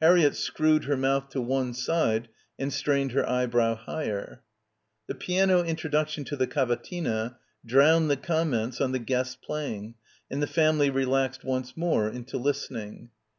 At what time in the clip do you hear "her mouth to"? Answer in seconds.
0.84-1.38